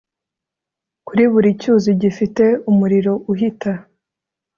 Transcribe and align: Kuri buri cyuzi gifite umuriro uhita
Kuri 1.07 1.23
buri 1.31 1.49
cyuzi 1.61 1.89
gifite 2.01 2.45
umuriro 2.69 3.13
uhita 3.31 3.73